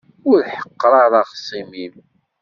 [0.29, 1.95] Ur ḥeqqeṛ ara axṣim-im.